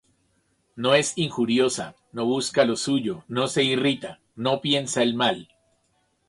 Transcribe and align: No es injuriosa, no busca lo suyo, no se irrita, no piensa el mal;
No 0.75 0.95
es 0.95 1.15
injuriosa, 1.15 1.95
no 2.11 2.25
busca 2.25 2.65
lo 2.65 2.75
suyo, 2.75 3.23
no 3.27 3.45
se 3.47 3.63
irrita, 3.63 4.19
no 4.35 4.59
piensa 4.59 5.03
el 5.03 5.13
mal; 5.13 5.47